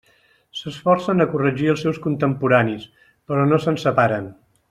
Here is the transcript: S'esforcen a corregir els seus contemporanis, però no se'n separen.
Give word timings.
S'esforcen 0.59 1.25
a 1.25 1.27
corregir 1.33 1.69
els 1.73 1.83
seus 1.85 2.01
contemporanis, 2.07 2.89
però 3.31 3.45
no 3.53 3.61
se'n 3.67 3.79
separen. 3.87 4.35